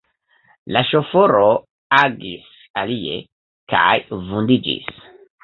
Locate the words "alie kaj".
2.85-3.93